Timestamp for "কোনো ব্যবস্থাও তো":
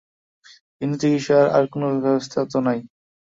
1.73-2.57